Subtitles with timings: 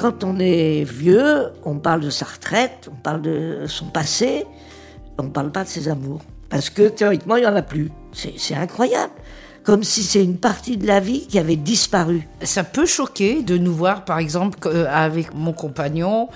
[0.00, 4.46] Quand on est vieux, on parle de sa retraite, on parle de son passé,
[5.18, 6.20] on ne parle pas de ses amours.
[6.48, 7.90] Parce que théoriquement, il n'y en a plus.
[8.12, 9.12] C'est incroyable.
[9.64, 12.28] Comme si c'est une partie de la vie qui avait disparu.
[12.42, 16.28] Ça peut choquer de nous voir, par exemple, euh, avec mon compagnon,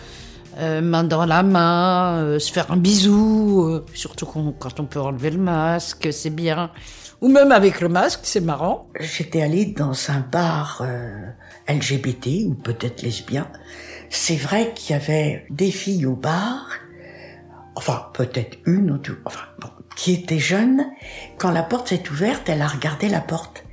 [0.58, 5.30] euh, main dans la main, euh, se faire un bisou, surtout quand on peut enlever
[5.30, 6.70] le masque, c'est bien.
[7.22, 8.88] Ou même avec le masque, c'est marrant.
[8.98, 10.84] J'étais allée dans un bar
[11.68, 13.48] LGBT ou peut-être lesbien.
[14.10, 16.66] C'est vrai qu'il y avait des filles au bar,
[17.76, 20.84] enfin peut-être une ou deux, enfin bon, qui était jeune,
[21.38, 23.64] quand la porte s'est ouverte, elle a regardé la porte.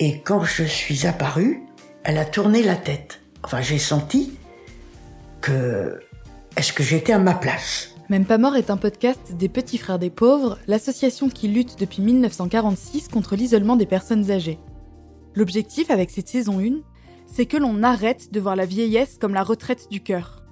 [0.00, 1.62] Et quand je suis apparue,
[2.04, 3.20] elle a tourné la tête.
[3.44, 4.36] Enfin, j'ai senti
[5.40, 6.00] que...
[6.56, 7.91] Est-ce que j'étais à ma place?
[8.12, 12.02] Même pas mort est un podcast des Petits Frères des Pauvres, l'association qui lutte depuis
[12.02, 14.58] 1946 contre l'isolement des personnes âgées.
[15.34, 16.82] L'objectif avec cette saison 1,
[17.24, 20.42] c'est que l'on arrête de voir la vieillesse comme la retraite du cœur.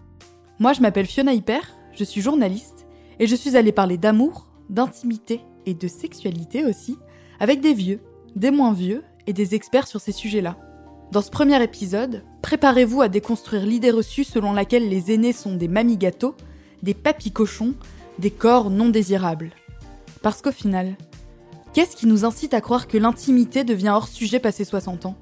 [0.58, 1.60] Moi, je m'appelle Fiona Hyper,
[1.92, 2.86] je suis journaliste,
[3.18, 6.96] et je suis allée parler d'amour, d'intimité et de sexualité aussi,
[7.40, 8.00] avec des vieux,
[8.36, 10.56] des moins vieux et des experts sur ces sujets-là.
[11.12, 15.68] Dans ce premier épisode, préparez-vous à déconstruire l'idée reçue selon laquelle les aînés sont des
[15.68, 16.36] mamies gâteaux,
[16.82, 17.74] des papis cochons,
[18.18, 19.50] des corps non désirables.
[20.22, 20.96] Parce qu'au final,
[21.72, 25.16] qu'est-ce qui nous incite à croire que l'intimité devient hors sujet passé 60 ans?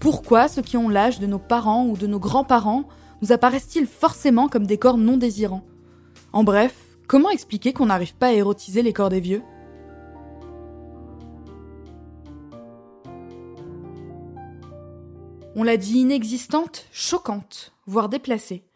[0.00, 2.88] Pourquoi ceux qui ont l'âge de nos parents ou de nos grands-parents
[3.22, 5.64] nous apparaissent-ils forcément comme des corps non désirants?
[6.32, 6.74] En bref,
[7.08, 9.42] Comment expliquer qu'on n'arrive pas à érotiser les corps des vieux?
[15.56, 18.67] On l'a dit inexistante, choquante, voire déplacée.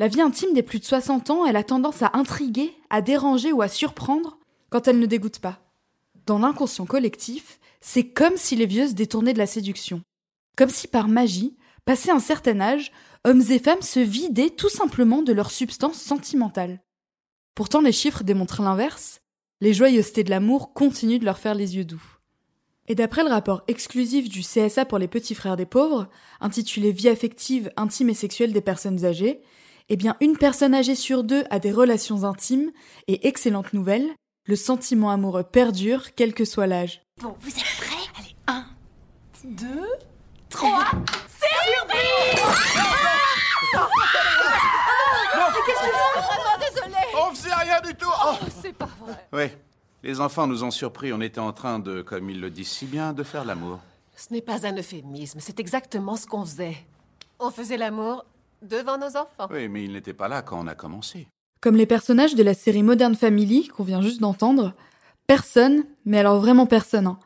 [0.00, 3.52] La vie intime des plus de 60 ans, elle a tendance à intriguer, à déranger
[3.52, 4.38] ou à surprendre
[4.70, 5.60] quand elle ne dégoûte pas.
[6.24, 10.00] Dans l'inconscient collectif, c'est comme si les vieux se détournaient de la séduction.
[10.56, 12.92] Comme si par magie, passé un certain âge,
[13.26, 16.80] hommes et femmes se vidaient tout simplement de leur substance sentimentale.
[17.54, 19.20] Pourtant, les chiffres démontrent l'inverse.
[19.60, 22.02] Les joyeusetés de l'amour continuent de leur faire les yeux doux.
[22.88, 26.08] Et d'après le rapport exclusif du CSA pour les petits frères des pauvres,
[26.40, 29.42] intitulé Vie affective, intime et sexuelle des personnes âgées,
[29.90, 32.70] eh bien, une personne âgée sur deux a des relations intimes,
[33.08, 34.08] et excellente nouvelle,
[34.46, 37.02] le sentiment amoureux perdure, quel que soit l'âge.
[37.20, 38.08] Bon, vous êtes prêts?
[38.18, 38.64] Allez, un,
[39.44, 39.88] deux,
[40.48, 40.86] trois,
[41.28, 41.50] c'est
[45.66, 46.96] Qu'est-ce que Vraiment désolé.
[47.14, 48.08] On faisait rien du tout.
[48.24, 49.28] Oh, c'est pas vrai.
[49.32, 49.44] Oui,
[50.02, 51.12] les enfants nous ont surpris.
[51.12, 53.80] On était en train de, comme ils le disent si bien, de faire l'amour.
[54.16, 56.76] Ce n'est pas un euphémisme, c'est exactement ce qu'on faisait.
[57.38, 58.24] On faisait l'amour
[58.62, 59.48] devant nos enfants.
[59.50, 61.28] Oui, mais ils n'étaient pas là quand on a commencé.
[61.60, 64.72] Comme les personnages de la série Modern Family qu'on vient juste d'entendre,
[65.26, 67.18] personne, mais alors vraiment personne, hein,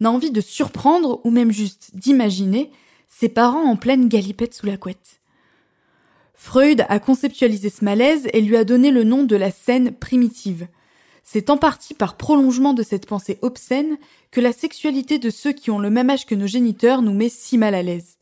[0.00, 2.70] n'a envie de surprendre ou même juste d'imaginer
[3.08, 5.20] ses parents en pleine galipette sous la couette.
[6.34, 10.68] Freud a conceptualisé ce malaise et lui a donné le nom de la scène primitive.
[11.22, 13.98] C'est en partie par prolongement de cette pensée obscène
[14.30, 17.28] que la sexualité de ceux qui ont le même âge que nos géniteurs nous met
[17.28, 18.16] si mal à l'aise.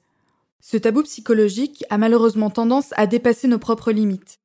[0.63, 4.39] Ce tabou psychologique a malheureusement tendance à dépasser nos propres limites.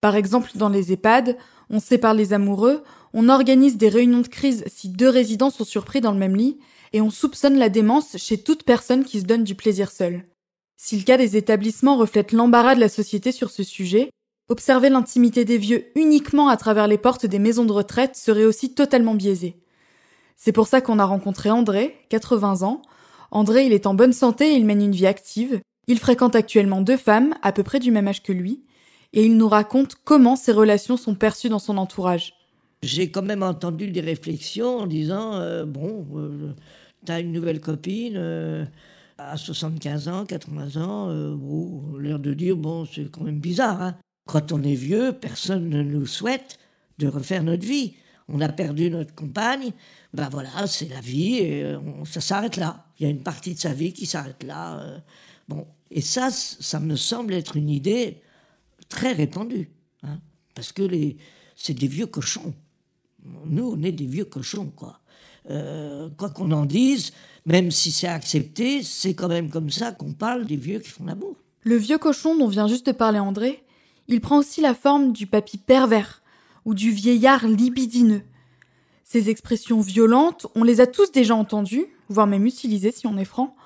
[0.00, 1.36] Par exemple, dans les EHPAD,
[1.68, 2.82] on sépare les amoureux,
[3.12, 6.58] on organise des réunions de crise si deux résidents sont surpris dans le même lit,
[6.92, 10.24] et on soupçonne la démence chez toute personne qui se donne du plaisir seul.
[10.76, 14.10] Si le cas des établissements reflète l'embarras de la société sur ce sujet,
[14.48, 18.74] observer l'intimité des vieux uniquement à travers les portes des maisons de retraite serait aussi
[18.74, 19.62] totalement biaisé.
[20.36, 22.82] C'est pour ça qu'on a rencontré André, 80 ans.
[23.30, 25.60] André, il est en bonne santé et il mène une vie active.
[25.86, 28.62] Il fréquente actuellement deux femmes, à peu près du même âge que lui,
[29.12, 32.34] et il nous raconte comment ces relations sont perçues dans son entourage.
[32.82, 36.54] J'ai quand même entendu des réflexions en disant euh, Bon, euh,
[37.04, 38.64] t'as une nouvelle copine, euh,
[39.18, 41.36] à 75 ans, 80 ans, euh,
[42.00, 43.82] l'air de dire, bon, c'est quand même bizarre.
[43.82, 43.96] Hein.
[44.26, 46.58] Quand on est vieux, personne ne nous souhaite
[46.98, 47.94] de refaire notre vie.
[48.28, 49.72] On a perdu notre compagne,
[50.14, 51.74] ben voilà, c'est la vie, et
[52.04, 52.86] ça s'arrête là.
[53.00, 54.78] Il y a une partie de sa vie qui s'arrête là.
[54.78, 54.98] Euh.
[55.48, 58.20] bon, et ça, ça me semble être une idée
[58.90, 59.70] très répandue,
[60.02, 60.20] hein,
[60.54, 60.86] parce que
[61.56, 62.54] c'est des vieux cochons.
[63.46, 65.00] Nous, on est des vieux cochons, quoi.
[65.48, 67.12] Euh, quoi qu'on en dise,
[67.46, 71.06] même si c'est accepté, c'est quand même comme ça qu'on parle des vieux qui font
[71.06, 71.36] l'amour.
[71.62, 73.64] Le vieux cochon dont vient juste de parler André,
[74.08, 76.22] il prend aussi la forme du papy pervers
[76.66, 78.22] ou du vieillard libidineux.
[79.04, 83.24] Ces expressions violentes, on les a tous déjà entendues, voire même utilisées si on est
[83.24, 83.56] franc,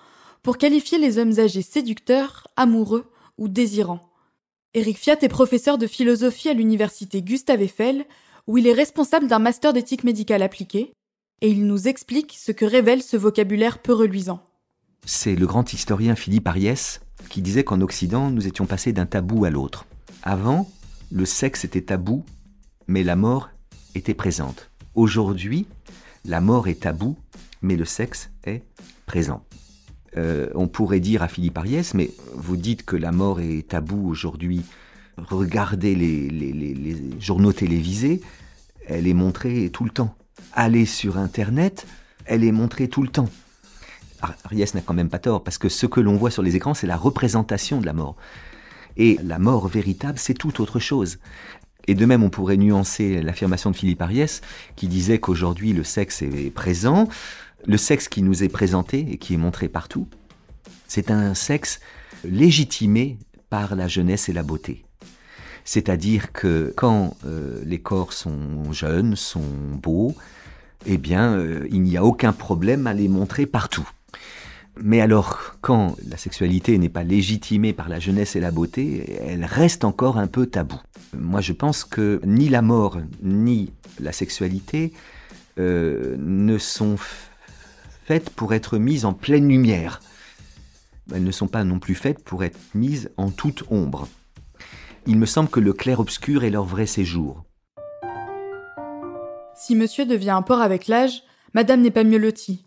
[0.45, 4.09] pour qualifier les hommes âgés séducteurs, amoureux ou désirants.
[4.75, 8.05] Eric Fiat est professeur de philosophie à l'université Gustave Eiffel,
[8.47, 10.93] où il est responsable d'un master d'éthique médicale appliquée,
[11.41, 14.41] et il nous explique ce que révèle ce vocabulaire peu reluisant.
[15.07, 19.45] C'est le grand historien Philippe Ariès qui disait qu'en Occident, nous étions passés d'un tabou
[19.45, 19.87] à l'autre.
[20.23, 20.71] Avant,
[21.11, 22.25] le sexe était tabou,
[22.87, 23.51] mais la mort
[23.95, 24.71] était présente.
[24.95, 25.67] Aujourd'hui,
[26.25, 27.17] la mort est tabou,
[27.65, 28.63] mais le sexe est
[29.07, 29.45] présent.
[30.17, 34.09] Euh, on pourrait dire à Philippe Ariès, mais vous dites que la mort est tabou
[34.09, 34.63] aujourd'hui.
[35.17, 38.21] Regardez les, les journaux télévisés,
[38.87, 40.15] elle est montrée tout le temps.
[40.53, 41.87] Allez sur Internet,
[42.27, 43.31] elle est montrée tout le temps.
[44.45, 46.75] Ariès n'a quand même pas tort, parce que ce que l'on voit sur les écrans,
[46.75, 48.17] c'est la représentation de la mort.
[48.97, 51.19] Et la mort véritable, c'est tout autre chose.
[51.87, 54.41] Et de même, on pourrait nuancer l'affirmation de Philippe Ariès,
[54.77, 57.09] qui disait qu'aujourd'hui le sexe est présent,
[57.67, 60.09] le sexe qui nous est présenté et qui est montré partout,
[60.87, 61.81] c'est un sexe
[62.25, 63.19] légitimé
[63.51, 64.85] par la jeunesse et la beauté.
[65.65, 69.41] C'est-à-dire que quand euh, les corps sont jeunes, sont
[69.83, 70.15] beaux,
[70.87, 73.89] eh bien, euh, il n'y a aucun problème à les montrer partout.
[74.83, 79.45] Mais alors, quand la sexualité n'est pas légitimée par la jeunesse et la beauté, elle
[79.45, 80.81] reste encore un peu tabou.
[81.17, 84.93] Moi, je pense que ni la mort, ni la sexualité
[85.59, 86.97] euh, ne sont
[88.05, 90.01] faites pour être mises en pleine lumière.
[91.13, 94.09] Elles ne sont pas non plus faites pour être mises en toute ombre.
[95.07, 97.45] Il me semble que le clair-obscur est leur vrai séjour.
[99.57, 101.23] Si monsieur devient un porc avec l'âge,
[101.53, 102.65] madame n'est pas mieux lotie.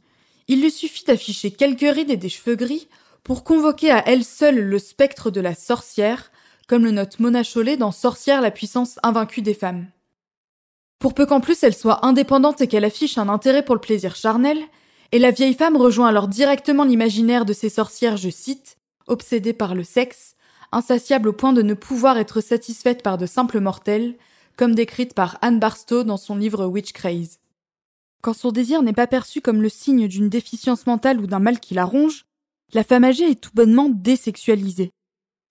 [0.47, 2.87] Il lui suffit d'afficher quelques rides et des cheveux gris
[3.23, 6.31] pour convoquer à elle seule le spectre de la sorcière,
[6.67, 9.87] comme le note Mona Chollet dans Sorcière la puissance invaincue des femmes.
[10.99, 14.15] Pour peu qu'en plus elle soit indépendante et qu'elle affiche un intérêt pour le plaisir
[14.15, 14.57] charnel,
[15.11, 18.77] et la vieille femme rejoint alors directement l'imaginaire de ces sorcières, je cite,
[19.07, 20.35] obsédées par le sexe,
[20.71, 24.17] insatiables au point de ne pouvoir être satisfaites par de simples mortels,
[24.57, 27.39] comme décrite par Anne Barstow dans son livre Witch Craze.
[28.21, 31.59] Quand son désir n'est pas perçu comme le signe d'une déficience mentale ou d'un mal
[31.59, 32.25] qui la ronge,
[32.73, 34.91] la femme âgée est tout bonnement désexualisée.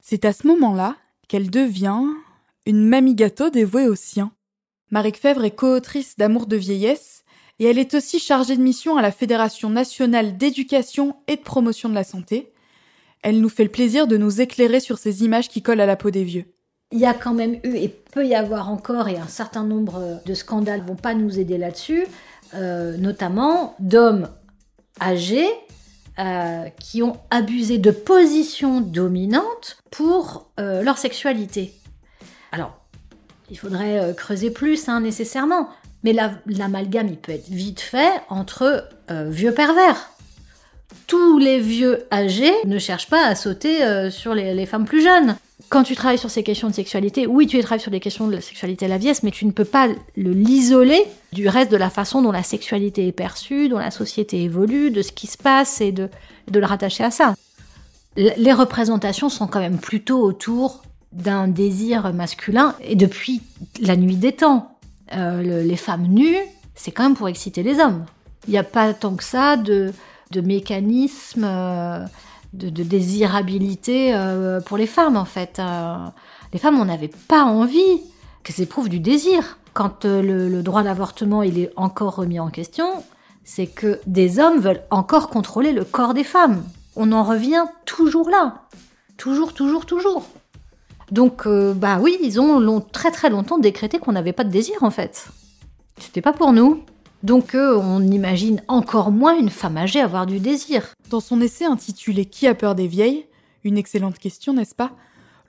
[0.03, 0.97] C'est à ce moment-là
[1.29, 2.03] qu'elle devient
[2.67, 4.33] une mamie gâteau dévouée aux siens.
[4.91, 7.25] Marie Fèvre est co-autrice d'Amour de vieillesse
[7.59, 11.89] et elle est aussi chargée de mission à la Fédération nationale d'éducation et de promotion
[11.89, 12.53] de la santé.
[13.23, 15.97] Elle nous fait le plaisir de nous éclairer sur ces images qui collent à la
[15.97, 16.45] peau des vieux.
[16.93, 20.21] Il y a quand même eu et peut y avoir encore et un certain nombre
[20.25, 22.07] de scandales vont pas nous aider là-dessus.
[22.55, 24.29] Euh, notamment d'hommes
[25.03, 25.49] âgés
[26.19, 31.75] euh, qui ont abusé de positions dominantes pour euh, leur sexualité.
[32.53, 32.79] Alors,
[33.51, 35.69] il faudrait creuser plus hein, nécessairement,
[36.03, 36.15] mais
[36.47, 40.11] l'amalgame, il peut être vite fait entre vieux pervers.
[41.07, 45.37] Tous les vieux âgés ne cherchent pas à sauter sur les femmes plus jeunes
[45.69, 48.35] quand tu travailles sur ces questions de sexualité, oui, tu travailles sur les questions de
[48.35, 51.91] la sexualité à la vieillesse, mais tu ne peux pas l'isoler du reste de la
[51.91, 55.81] façon dont la sexualité est perçue, dont la société évolue, de ce qui se passe
[55.81, 56.09] et de
[56.53, 57.35] le rattacher à ça.
[58.17, 60.83] Les représentations sont quand même plutôt autour
[61.13, 63.43] d'un désir masculin et depuis
[63.81, 64.76] la nuit des temps.
[65.15, 66.37] Euh, les femmes nues,
[66.75, 68.05] c'est quand même pour exciter les hommes.
[68.49, 69.93] Il n'y a pas tant que ça de,
[70.31, 71.45] de mécanismes.
[71.45, 72.05] Euh,
[72.53, 75.61] de, désirabilité euh, pour les femmes en fait.
[76.53, 78.01] Les femmes, on n'avait pas envie
[78.43, 79.59] qu'elles éprouvent du désir.
[79.75, 83.05] Quand euh, le, droit d'avortement il est encore remis en question,
[83.45, 86.65] c'est que des hommes veulent encore contrôler le corps des femmes.
[86.97, 88.63] On en revient toujours là,
[89.19, 90.27] toujours, toujours, toujours.
[91.11, 94.91] Donc, bah oui, ils ont très très longtemps décrété qu'on n'avait pas de désir en
[94.91, 95.29] fait.
[95.99, 96.83] C'était pas pour nous.
[97.23, 100.95] Donc on imagine encore moins une femme âgée avoir du désir.
[101.11, 103.27] Dans son essai intitulé Qui a peur des vieilles?
[103.65, 104.93] Une excellente question, n'est-ce pas?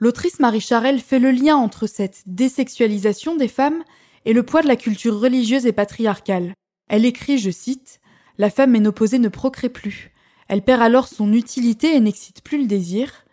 [0.00, 3.82] L'autrice Marie Charelle fait le lien entre cette désexualisation des femmes
[4.24, 6.52] et le poids de la culture religieuse et patriarcale.
[6.88, 8.00] Elle écrit, je cite,
[8.38, 10.12] La femme ménopausée ne procrée plus.
[10.48, 13.24] Elle perd alors son utilité et n'excite plus le désir.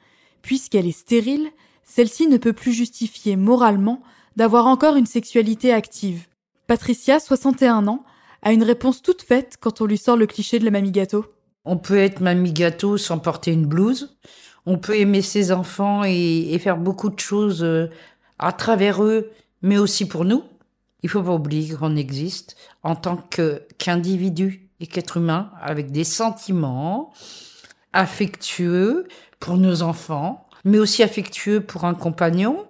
[0.41, 1.49] Puisqu'elle est stérile,
[1.85, 4.01] celle-ci ne peut plus justifier moralement
[4.35, 6.27] d'avoir encore une sexualité active.
[6.67, 8.03] Patricia, 61 ans,
[8.41, 11.25] a une réponse toute faite quand on lui sort le cliché de la mamie gâteau.
[11.63, 14.17] On peut être mamie gâteau sans porter une blouse.
[14.65, 17.89] On peut aimer ses enfants et, faire beaucoup de choses euh,
[18.39, 20.43] à travers eux, mais aussi pour nous.
[21.01, 23.17] Il faut pas oublier qu'on existe en tant
[23.77, 27.13] qu'individu et qu'être humain avec des sentiments
[27.93, 29.07] affectueux
[29.39, 32.67] pour nos enfants, mais aussi affectueux pour un compagnon,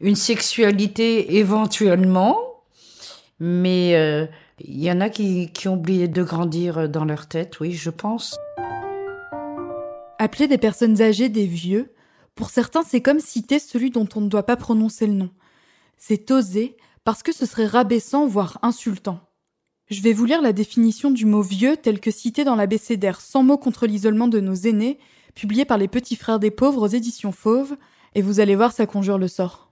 [0.00, 2.38] une sexualité éventuellement,
[3.38, 4.26] mais euh,
[4.60, 8.36] il y en a qui, ont oublié de grandir dans leur tête, oui, je pense.
[10.18, 11.92] Appeler des personnes âgées des vieux,
[12.34, 15.30] pour certains, c'est comme citer celui dont on ne doit pas prononcer le nom.
[15.98, 19.20] C'est oser parce que ce serait rabaissant, voire insultant.
[19.88, 23.42] Je vais vous lire la définition du mot vieux tel que cité dans l'abécédaire sans
[23.42, 24.98] mots contre l'isolement de nos aînés,
[25.36, 27.76] publié par les petits frères des pauvres aux éditions Fauve,
[28.16, 29.70] et vous allez voir ça conjure le sort.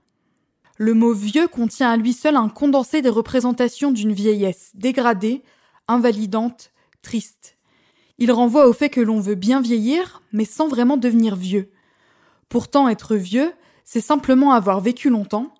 [0.77, 5.41] Le mot vieux contient à lui seul un condensé des représentations d'une vieillesse dégradée,
[5.87, 7.57] invalidante, triste.
[8.17, 11.71] Il renvoie au fait que l'on veut bien vieillir, mais sans vraiment devenir vieux.
[12.47, 13.51] Pourtant, être vieux,
[13.83, 15.53] c'est simplement avoir vécu longtemps.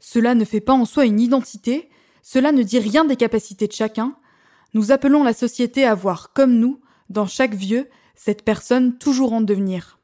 [0.00, 1.90] Cela ne fait pas en soi une identité,
[2.22, 4.16] cela ne dit rien des capacités de chacun.
[4.74, 6.80] Nous appelons la société à voir comme nous,
[7.10, 7.88] dans chaque vieux,
[8.24, 9.98] cette personne toujours en devenir.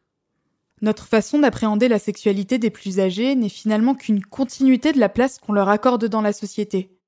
[0.83, 5.39] Notre façon d'appréhender la sexualité des plus âgés n'est finalement qu'une continuité de la place
[5.39, 6.99] qu'on leur accorde dans la société.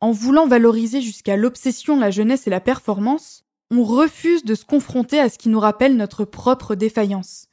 [0.00, 5.18] En voulant valoriser jusqu'à l'obsession la jeunesse et la performance, on refuse de se confronter
[5.18, 7.48] à ce qui nous rappelle notre propre défaillance.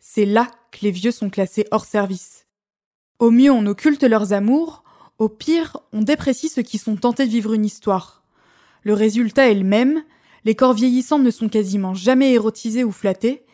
[0.00, 2.48] C'est là que les vieux sont classés hors service.
[3.20, 4.82] Au mieux on occulte leurs amours,
[5.18, 8.24] au pire on déprécie ceux qui sont tentés de vivre une histoire.
[8.82, 10.02] Le résultat est le même,
[10.48, 13.44] les corps vieillissants ne sont quasiment jamais érotisés ou flattés,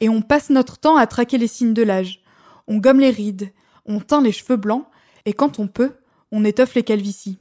[0.00, 2.22] et on passe notre temps à traquer les signes de l'âge.
[2.68, 3.54] On gomme les rides,
[3.86, 4.84] on teint les cheveux blancs,
[5.24, 5.92] et quand on peut,
[6.30, 7.38] on étoffe les calvities.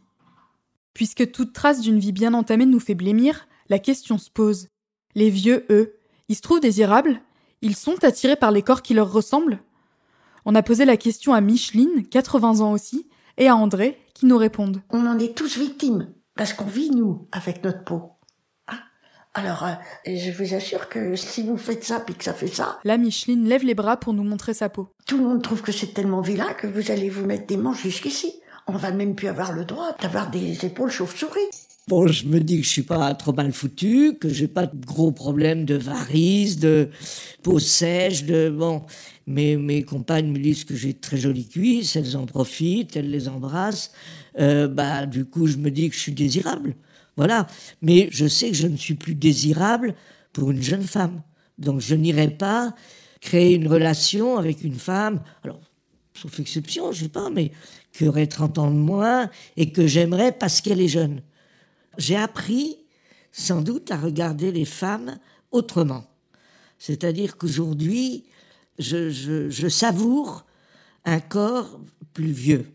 [0.94, 4.70] Puisque toute trace d'une vie bien entamée nous fait blêmir, la question se pose.
[5.14, 5.98] Les vieux, eux,
[6.30, 7.20] ils se trouvent désirables?
[7.62, 9.60] Ils sont attirés par les corps qui leur ressemblent?
[10.46, 14.38] On a posé la question à Micheline, 80 ans aussi, et à André, qui nous
[14.38, 14.82] répondent.
[14.90, 18.14] On en est tous victimes, parce qu'on vit, nous, avec notre peau.
[19.34, 19.74] Alors, euh,
[20.06, 23.48] je vous assure que si vous faites ça puis que ça fait ça, Là, Micheline
[23.48, 24.90] lève les bras pour nous montrer sa peau.
[25.08, 27.84] tout le monde trouve que c'est tellement vilain que vous allez vous mettre des manches
[27.84, 28.34] jusqu'ici.
[28.68, 31.50] On va même plus avoir le droit d'avoir des épaules chauve-souris.
[31.88, 34.86] Bon, je me dis que je suis pas trop mal foutu, que j'ai pas de
[34.86, 36.90] gros problèmes de varices, de
[37.42, 38.84] peau sèche, de bon.
[39.28, 43.10] Mais mes compagnes me disent que j'ai de très jolies cuisses, elles en profitent, elles
[43.10, 43.92] les embrassent.
[44.40, 46.76] Euh, bah, du coup, je me dis que je suis désirable.
[47.18, 47.48] Voilà.
[47.82, 49.96] Mais je sais que je ne suis plus désirable
[50.34, 51.22] pour une jeune femme.
[51.58, 52.74] Donc, je n'irai pas
[53.20, 55.22] créer une relation avec une femme.
[55.44, 55.62] Alors,
[56.14, 57.52] sauf exception, je sais pas, mais
[57.94, 61.22] qui aurait 30 ans de moins et que j'aimerais parce qu'elle est jeune.
[61.98, 62.78] J'ai appris,
[63.32, 65.20] sans doute, à regarder les femmes
[65.52, 66.06] autrement.
[66.80, 68.26] C'est-à-dire qu'aujourd'hui,
[68.80, 70.46] je savoure
[71.06, 71.80] un corps
[72.14, 72.72] plus vieux.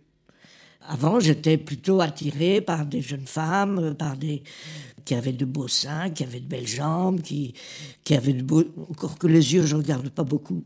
[0.88, 4.42] Avant, j'étais plutôt attirée par des jeunes femmes, euh, par des
[5.04, 7.54] qui avaient de beaux seins, qui avaient de belles jambes, qui,
[8.02, 8.64] qui avaient de beaux...
[8.90, 10.64] Encore que les yeux, je regarde pas beaucoup.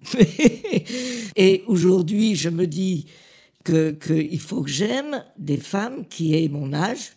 [1.36, 3.06] Et aujourd'hui, je me dis
[3.64, 7.12] qu'il faut que j'aime des femmes qui aient mon âge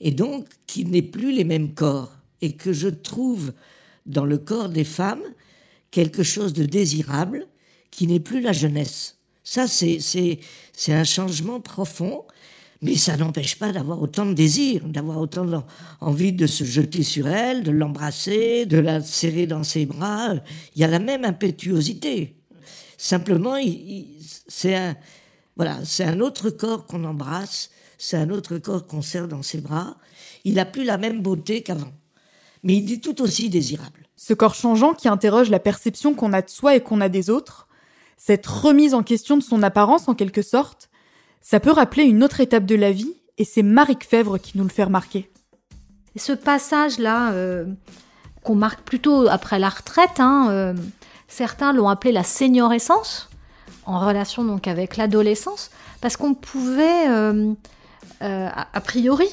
[0.00, 3.52] et donc qui n'aient plus les mêmes corps et que je trouve
[4.04, 5.22] dans le corps des femmes
[5.92, 7.46] quelque chose de désirable
[7.92, 9.18] qui n'est plus la jeunesse.
[9.44, 10.38] Ça, c'est
[10.88, 12.24] un changement profond,
[12.82, 15.64] mais ça n'empêche pas d'avoir autant de désir, d'avoir autant d'en-
[16.00, 20.34] envie de se jeter sur elle, de l'embrasser, de la serrer dans ses bras.
[20.74, 22.36] Il y a la même impétuosité.
[22.98, 23.56] Simplement,
[24.48, 24.96] c'est un
[25.56, 29.60] voilà, c'est un autre corps qu'on embrasse, c'est un autre corps qu'on serre dans ses
[29.60, 29.96] bras.
[30.44, 31.92] Il n'a plus la même beauté qu'avant,
[32.64, 34.08] mais il est tout aussi désirable.
[34.16, 37.30] Ce corps changeant qui interroge la perception qu'on a de soi et qu'on a des
[37.30, 37.68] autres,
[38.16, 40.90] cette remise en question de son apparence en quelque sorte,
[41.44, 44.64] ça peut rappeler une autre étape de la vie, et c'est Marie Fèvre qui nous
[44.64, 45.30] le fait remarquer.
[46.16, 47.66] Ce passage-là, euh,
[48.42, 50.74] qu'on marque plutôt après la retraite, hein, euh,
[51.28, 53.28] certains l'ont appelé la seniorescence,
[53.84, 55.70] en relation donc avec l'adolescence,
[56.00, 57.52] parce qu'on pouvait, euh,
[58.20, 59.28] a priori,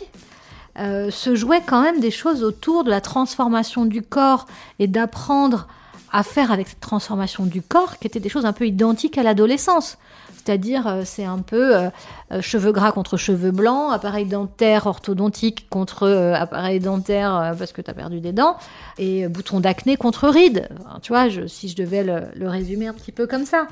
[0.78, 4.48] se jouer quand même des choses autour de la transformation du corps
[4.80, 5.68] et d'apprendre
[6.12, 9.24] à faire avec cette transformation du corps, qui étaient des choses un peu identiques à
[9.24, 9.98] l'adolescence.
[10.44, 11.90] C'est-à-dire, euh, c'est un peu euh,
[12.32, 17.92] euh, cheveux gras contre cheveux blancs, appareil dentaire orthodontique contre appareil dentaire parce que tu
[17.92, 18.58] as perdu des dents,
[18.98, 20.68] et bouton d'acné contre rides.
[20.80, 23.68] Enfin, tu vois, si je devais le, résumer un petit peu comme ça.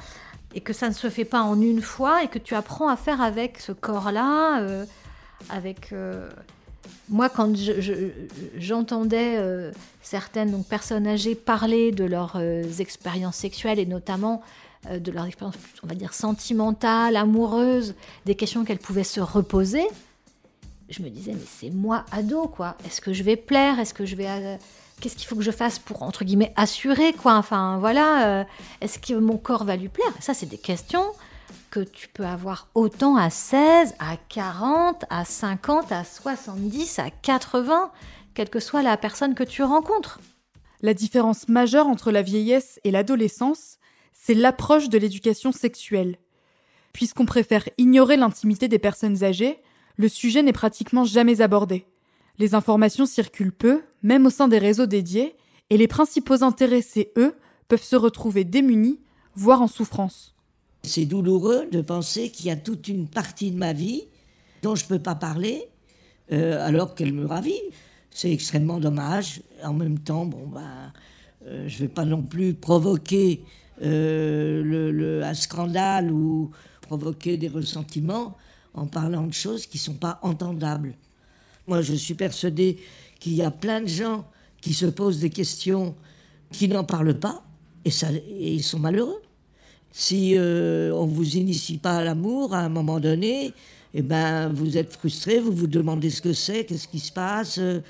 [0.55, 2.95] Et que ça ne se fait pas en une fois, et que tu apprends à
[2.95, 4.63] faire avec ce corps-là,
[5.49, 5.93] avec...
[7.09, 7.93] moi, quand je- je-
[8.57, 9.38] j'entendais
[10.01, 12.39] certaines personnes âgées parler de leurs
[12.79, 14.41] expériences sexuelles et notamment
[14.89, 17.95] de leurs expériences, on va dire, sentimentales, amoureuses,
[18.25, 19.86] des questions qu'elles pouvaient se reposer,
[20.89, 22.75] je me disais, mais c'est moi ado, quoi.
[22.86, 23.79] Est-ce que je vais plaire?
[23.79, 24.27] Est-ce que je vais.
[24.27, 24.57] euh,
[25.01, 27.36] Qu'est-ce qu'il faut que je fasse pour, entre guillemets, assurer, quoi?
[27.36, 28.25] Enfin, voilà.
[28.41, 28.43] euh,
[28.81, 30.12] Est-ce que mon corps va lui plaire?
[30.19, 31.05] Ça, c'est des questions
[31.69, 37.91] que tu peux avoir autant à 16, à 40, à 50, à 70, à 80,
[38.33, 40.19] quelle que soit la personne que tu rencontres.
[40.81, 43.77] La différence majeure entre la vieillesse et l'adolescence,
[44.21, 46.17] c'est l'approche de l'éducation sexuelle.
[46.93, 49.59] Puisqu'on préfère ignorer l'intimité des personnes âgées,
[49.95, 51.85] le sujet n'est pratiquement jamais abordé.
[52.38, 55.35] Les informations circulent peu, même au sein des réseaux dédiés,
[55.69, 57.35] et les principaux intéressés, eux,
[57.67, 58.99] peuvent se retrouver démunis,
[59.35, 60.35] voire en souffrance.
[60.83, 64.07] C'est douloureux de penser qu'il y a toute une partie de ma vie
[64.61, 65.69] dont je ne peux pas parler,
[66.31, 67.61] euh, alors qu'elle me ravit.
[68.11, 69.41] C'est extrêmement dommage.
[69.63, 70.91] En même temps, bon, bah,
[71.45, 73.43] euh, je ne vais pas non plus provoquer
[73.81, 78.36] euh, un scandale ou provoquer des ressentiments
[78.74, 80.93] en parlant de choses qui ne sont pas entendables.
[81.67, 82.77] Moi, je suis persuadée
[83.19, 84.25] qu'il y a plein de gens
[84.62, 85.95] qui se posent des questions
[86.51, 87.43] qui n'en parlent pas
[87.86, 87.91] et,
[88.53, 89.21] ils sont malheureux.
[89.91, 93.53] Si euh, on ne vous initie pas à l'amour, à un moment donné,
[93.93, 97.57] eh ben, vous êtes frustré, vous vous demandez ce que c'est, qu'est-ce qui se passe,
[97.57, 97.81] euh,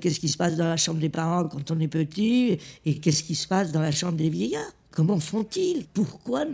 [0.00, 3.22] qu'est-ce qui se passe dans la chambre des parents quand on est petit, et qu'est-ce
[3.22, 4.75] qui se passe dans la chambre des vieillards.
[4.96, 5.84] Comment font-ils?
[5.92, 6.46] Pourquoi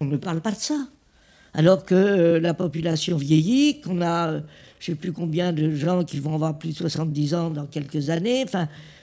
[0.00, 0.88] on, ne parle pas de ça?
[1.52, 4.42] Alors que la population vieillit, qu'on a, je ne
[4.80, 8.44] sais plus combien de gens qui vont avoir plus de 70 ans dans quelques années,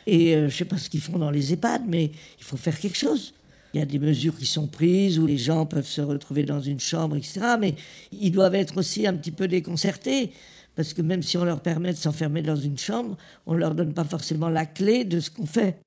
[0.05, 2.77] et je ne sais pas ce qu'ils font dans les EHPAD, mais il faut faire
[2.77, 3.34] quelque chose.
[3.74, 6.60] Il y a des mesures qui sont prises où les gens peuvent se retrouver dans
[6.60, 7.55] une chambre, etc.
[7.58, 7.75] Mais
[8.12, 10.34] ils doivent être aussi un petit peu déconcertés.
[10.75, 13.15] Parce que même si on leur permet de s'enfermer dans une chambre,
[13.46, 15.77] on ne leur donne pas forcément la clé de ce qu'on fait.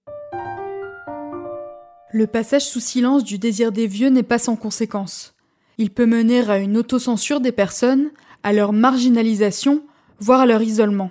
[2.15, 5.35] Le passage sous silence du désir des vieux n'est pas sans conséquence.
[5.79, 8.13] Il peut mener à une autocensure des personnes,
[8.45, 9.83] à leur marginalisation,
[10.21, 11.11] voire à leur isolement.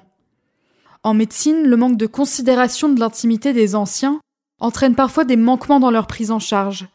[1.03, 4.21] En médecine, le manque de considération de l'intimité des anciens
[4.61, 6.87] entraîne parfois des manquements dans leur prise en charge.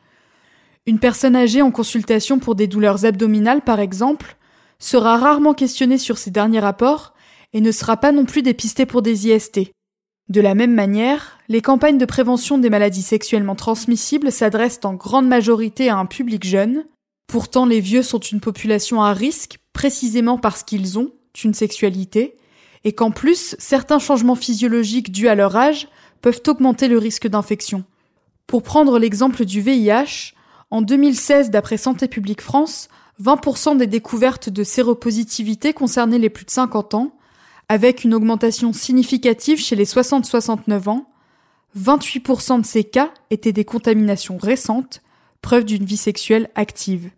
[0.86, 4.38] Une personne âgée en consultation pour des douleurs abdominales, par exemple,
[4.78, 7.12] sera rarement questionnée sur ses derniers rapports
[7.52, 9.70] et ne sera pas non plus dépistée pour des IST.
[10.30, 15.26] De la même manière, les campagnes de prévention des maladies sexuellement transmissibles s'adressent en grande
[15.26, 16.84] majorité à un public jeune.
[17.26, 21.10] Pourtant, les vieux sont une population à risque, précisément parce qu'ils ont
[21.42, 22.36] une sexualité,
[22.84, 25.88] et qu'en plus, certains changements physiologiques dus à leur âge
[26.20, 27.84] peuvent augmenter le risque d'infection.
[28.46, 30.34] Pour prendre l'exemple du VIH,
[30.70, 32.88] en 2016, d'après Santé publique France,
[33.22, 37.16] 20% des découvertes de séropositivité concernaient les plus de 50 ans,
[37.68, 41.06] avec une augmentation significative chez les 60-69 ans.
[41.76, 45.02] 28% de ces cas étaient des contaminations récentes,
[45.42, 47.10] preuve d'une vie sexuelle active.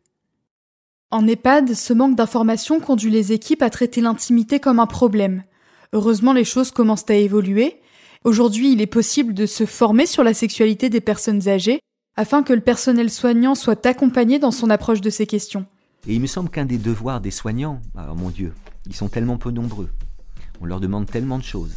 [1.11, 5.45] En EHPAD, ce manque d'information conduit les équipes à traiter l'intimité comme un problème.
[5.93, 7.81] Heureusement, les choses commencent à évoluer
[8.23, 11.81] Aujourd'hui, il est possible de se former sur la sexualité des personnes âgées
[12.17, 15.65] afin que le personnel soignant soit accompagné dans son approche de ces questions.
[16.07, 18.53] Et il me semble qu'un des devoirs des soignants, oh mon Dieu,
[18.87, 19.89] ils sont tellement peu nombreux,
[20.61, 21.77] on leur demande tellement de choses,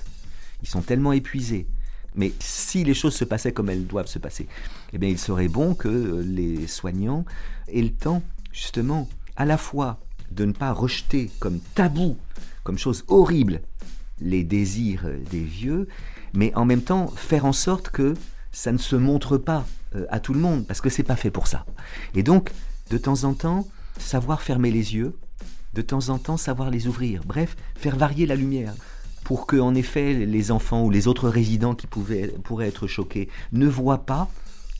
[0.61, 1.65] ils sont tellement épuisés.
[2.15, 4.47] Mais si les choses se passaient comme elles doivent se passer,
[4.93, 7.25] eh bien, il serait bon que euh, les soignants
[7.67, 8.21] aient le temps,
[8.51, 9.99] justement, à la fois
[10.31, 12.17] de ne pas rejeter comme tabou,
[12.63, 13.61] comme chose horrible,
[14.19, 15.87] les désirs des vieux,
[16.33, 18.13] mais en même temps faire en sorte que
[18.51, 21.31] ça ne se montre pas euh, à tout le monde, parce que c'est pas fait
[21.31, 21.65] pour ça.
[22.15, 22.51] Et donc,
[22.89, 25.17] de temps en temps, savoir fermer les yeux,
[25.73, 28.73] de temps en temps savoir les ouvrir, bref, faire varier la lumière
[29.23, 33.29] pour que, en effet, les enfants ou les autres résidents qui pouvaient, pourraient être choqués
[33.51, 34.29] ne voient pas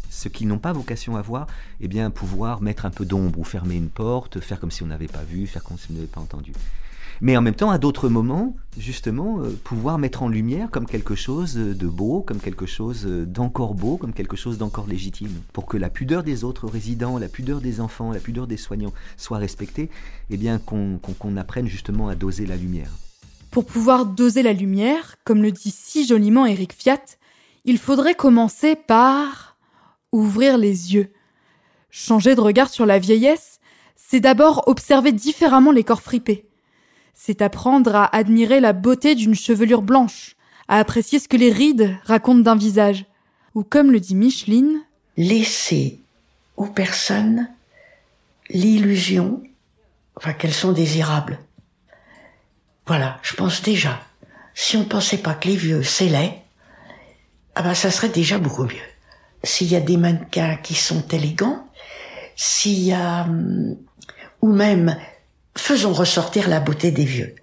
[0.09, 1.47] ce qu'ils n'ont pas vocation à voir,
[1.81, 4.87] eh bien pouvoir mettre un peu d'ombre ou fermer une porte, faire comme si on
[4.87, 6.53] n'avait pas vu, faire comme si on n'avait pas entendu
[7.21, 11.15] mais en même temps, à d'autres moments, justement, euh, pouvoir mettre en lumière comme quelque
[11.15, 15.77] chose de beau, comme quelque chose d'encore beau, comme quelque chose d'encore légitime, pour que
[15.77, 19.89] la pudeur des autres résidents, la pudeur des enfants, la pudeur des soignants soit respectée,
[20.29, 22.91] eh bien qu'on apprenne justement à doser la lumière.
[23.53, 26.99] Pour pouvoir doser la lumière, comme le dit si joliment Eric Fiat,
[27.63, 29.55] il faudrait commencer par
[30.11, 31.13] ouvrir les yeux.
[31.89, 33.61] Changer de regard sur la vieillesse,
[33.95, 36.49] c'est d'abord observer différemment les corps fripés
[37.13, 40.35] c'est apprendre à admirer la beauté d'une chevelure blanche,
[40.67, 43.05] à apprécier ce que les rides racontent d'un visage.
[43.55, 44.81] Ou comme le dit Micheline,
[45.15, 45.99] laisser
[46.57, 47.49] aux personnes
[48.49, 49.41] l'illusion
[50.15, 51.39] enfin, qu'elles sont désirables.
[52.85, 54.01] Voilà, je pense déjà.
[54.53, 56.33] Si on ne pensait pas que les vieux, c'est laid,
[57.55, 58.89] ah ben ça serait déjà beaucoup mieux.
[59.43, 61.67] S'il y a des mannequins qui sont élégants,
[62.35, 63.77] s'il y a, hum,
[64.41, 64.97] ou même
[65.55, 67.35] faisons ressortir la beauté des vieux.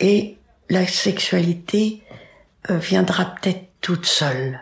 [0.00, 2.02] Et la sexualité
[2.70, 4.60] euh, viendra peut-être toute seule.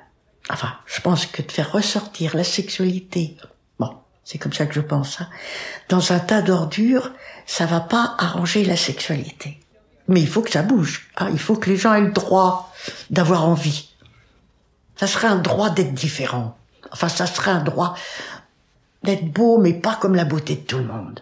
[0.50, 3.36] Enfin, je pense que de faire ressortir la sexualité,
[3.78, 5.28] bon, c'est comme ça que je pense, hein,
[5.88, 7.12] dans un tas d'ordures,
[7.46, 9.61] ça va pas arranger la sexualité.
[10.08, 11.08] Mais il faut que ça bouge.
[11.16, 12.72] Hein, il faut que les gens aient le droit
[13.10, 13.90] d'avoir envie.
[14.96, 16.56] Ça serait un droit d'être différent.
[16.90, 17.94] Enfin, ça serait un droit
[19.02, 21.20] d'être beau, mais pas comme la beauté de tout le monde.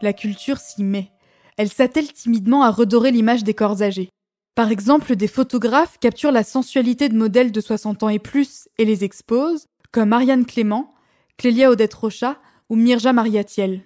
[0.00, 1.10] La culture s'y met.
[1.56, 4.10] elle s'attelle timidement à redorer l'image des corps âgés.
[4.54, 8.84] Par exemple, des photographes capturent la sensualité de modèles de 60 ans et plus et
[8.84, 10.94] les exposent, comme Ariane Clément,
[11.36, 12.36] Clélia Odette Rocha
[12.68, 13.82] ou Mirja Mariatiel.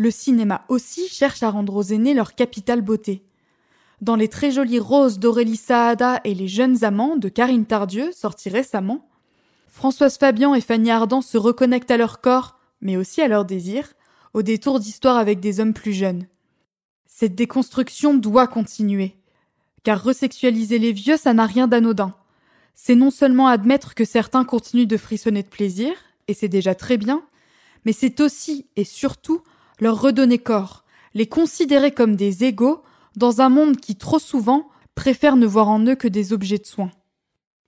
[0.00, 3.22] Le cinéma aussi cherche à rendre aux aînés leur capitale beauté.
[4.00, 8.48] Dans les très jolies roses d'Aurélie Saada et les jeunes amants de Karine Tardieu, sortis
[8.48, 9.10] récemment,
[9.68, 13.92] Françoise Fabian et Fanny Ardant se reconnectent à leur corps, mais aussi à leurs désirs,
[14.32, 16.26] au détour d'histoires avec des hommes plus jeunes.
[17.06, 19.16] Cette déconstruction doit continuer.
[19.82, 22.14] Car resexualiser les vieux, ça n'a rien d'anodin.
[22.74, 25.92] C'est non seulement admettre que certains continuent de frissonner de plaisir,
[26.26, 27.22] et c'est déjà très bien,
[27.84, 29.42] mais c'est aussi et surtout
[29.80, 32.82] leur redonner corps, les considérer comme des égaux
[33.16, 36.66] dans un monde qui trop souvent préfère ne voir en eux que des objets de
[36.66, 36.90] soins.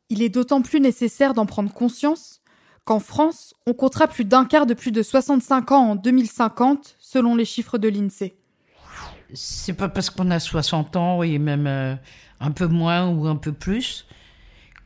[0.09, 2.41] Il est d'autant plus nécessaire d'en prendre conscience
[2.85, 7.37] qu'en France, on comptera plus d'un quart de plus de 65 ans en 2050 selon
[7.37, 8.35] les chiffres de l'INSEE.
[9.35, 11.95] C'est pas parce qu'on a 60 ans et même euh,
[12.41, 14.07] un peu moins ou un peu plus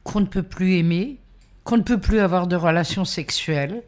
[0.04, 1.18] qu'on ne peut plus aimer,
[1.64, 3.82] qu'on ne peut plus avoir de relations sexuelles,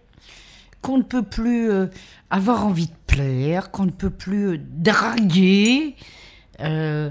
[0.82, 1.86] qu'on ne peut plus euh,
[2.30, 5.96] avoir envie de plaire, qu'on ne peut plus euh, draguer,
[6.60, 7.10] euh,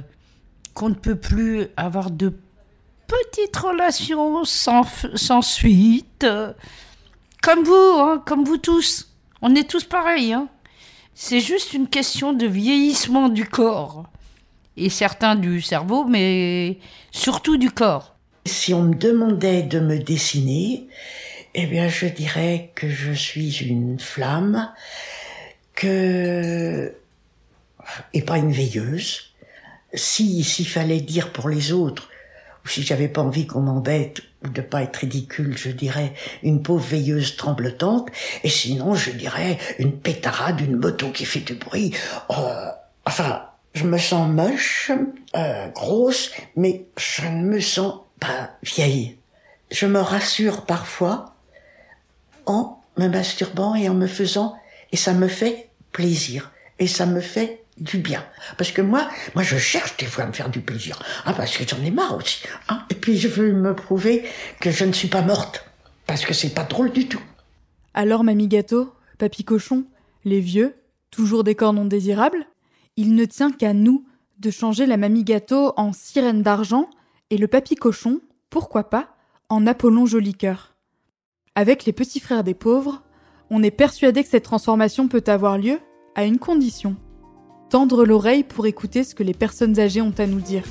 [0.73, 2.34] qu'on ne peut plus avoir de
[3.08, 4.84] petites relations sans,
[5.15, 6.25] sans suite.
[7.41, 9.13] comme vous, hein, comme vous tous.
[9.41, 10.34] On est tous pareils.
[10.34, 10.49] Hein.
[11.13, 14.06] C'est juste une question de vieillissement du corps.
[14.75, 16.77] Et certains du cerveau, mais
[17.12, 18.15] surtout du corps.
[18.45, 20.88] Si on me demandait de me dessiner,
[21.60, 24.72] eh bien, je dirais que je suis une flamme,
[25.74, 26.96] que
[28.13, 29.34] et pas une veilleuse.
[29.96, 32.10] Si s'il fallait dire pour les autres,
[32.63, 36.62] ou si j'avais pas envie qu'on m'embête ou de pas être ridicule, je dirais une
[36.62, 38.10] pauvre veilleuse tremblotante.
[38.43, 41.91] Et sinon, je dirais une pétarade, une moto qui fait du bruit.
[42.30, 42.70] Euh,
[43.04, 44.91] enfin, je me sens moche,
[45.36, 49.17] euh, grosse, mais je ne me sens pas vieille.
[49.72, 51.34] Je me rassure parfois
[52.48, 54.56] en me masturbant et en me faisant,
[54.92, 58.26] et ça me fait plaisir, et ça me fait du bien.
[58.58, 61.56] Parce que moi, moi je cherche des fois à me faire du plaisir, hein, parce
[61.56, 62.44] que j'en ai marre aussi.
[62.70, 62.82] Hein.
[62.90, 64.24] Et puis je veux me prouver
[64.60, 65.66] que je ne suis pas morte,
[66.08, 67.22] parce que c'est pas drôle du tout.
[67.94, 69.86] Alors, mamie gâteau, papy cochon,
[70.24, 70.76] les vieux,
[71.12, 72.46] toujours des corps non désirables,
[72.96, 74.06] il ne tient qu'à nous
[74.40, 76.90] de changer la mamie gâteau en sirène d'argent
[77.30, 79.16] et le papy cochon, pourquoi pas,
[79.50, 80.77] en Apollon joli cœur.
[81.60, 83.02] Avec les petits frères des pauvres,
[83.50, 85.80] on est persuadé que cette transformation peut avoir lieu
[86.13, 86.96] à une condition.
[87.72, 90.62] Tendre l'oreille pour écouter ce que les personnes âgées ont à nous dire.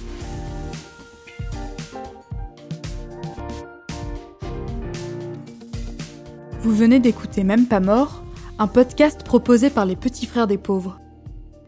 [6.60, 8.22] Vous venez d'écouter Même pas mort,
[8.60, 11.00] un podcast proposé par les petits frères des pauvres.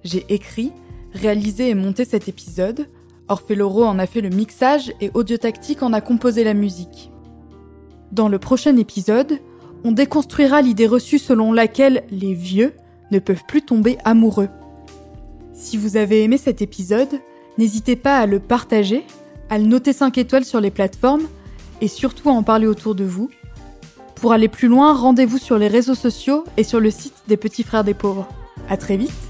[0.05, 0.71] J'ai écrit,
[1.13, 2.89] réalisé et monté cet épisode.
[3.27, 7.11] Orphée en a fait le mixage et Audiotactique en a composé la musique.
[8.13, 9.39] Dans le prochain épisode,
[9.85, 12.73] on déconstruira l'idée reçue selon laquelle les vieux
[13.11, 14.49] ne peuvent plus tomber amoureux.
[15.53, 17.21] Si vous avez aimé cet épisode,
[17.59, 19.05] n'hésitez pas à le partager,
[19.51, 21.29] à le noter 5 étoiles sur les plateformes
[21.81, 23.31] et surtout à en parler autour de vous.
[24.15, 27.63] Pour aller plus loin, rendez-vous sur les réseaux sociaux et sur le site des Petits
[27.63, 28.27] Frères des Pauvres.
[28.69, 29.28] À très vite